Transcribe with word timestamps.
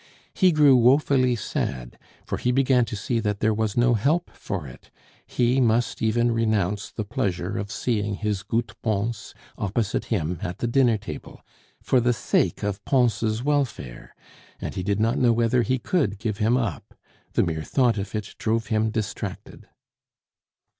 He 0.33 0.51
grew 0.51 0.75
woefully 0.75 1.35
sad, 1.35 1.99
for 2.25 2.39
he 2.39 2.51
began 2.51 2.85
to 2.85 2.95
see 2.95 3.19
that 3.19 3.39
there 3.39 3.53
was 3.53 3.77
no 3.77 3.93
help 3.93 4.31
for 4.31 4.65
it; 4.65 4.89
he 5.27 5.61
must 5.61 6.01
even 6.01 6.31
renounce 6.31 6.89
the 6.89 7.05
pleasure 7.05 7.55
of 7.59 7.71
seeing 7.71 8.15
"his 8.15 8.41
goot 8.41 8.73
Bons" 8.81 9.35
opposite 9.59 10.05
him 10.05 10.39
at 10.41 10.57
the 10.57 10.65
dinner 10.65 10.97
table, 10.97 11.43
for 11.83 11.99
the 11.99 12.13
sake 12.13 12.63
of 12.63 12.83
Pons' 12.83 13.43
welfare; 13.43 14.15
and 14.59 14.73
he 14.73 14.81
did 14.81 14.99
not 14.99 15.19
know 15.19 15.33
whether 15.33 15.61
he 15.61 15.77
could 15.77 16.17
give 16.17 16.39
him 16.39 16.57
up; 16.57 16.95
the 17.33 17.43
mere 17.43 17.61
thought 17.61 17.99
of 17.99 18.15
it 18.15 18.33
drove 18.39 18.69
him 18.73 18.89
distracted. 18.89 19.67